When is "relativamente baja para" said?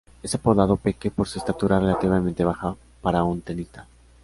1.79-3.23